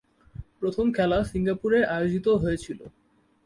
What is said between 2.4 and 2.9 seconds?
হয়েছিল।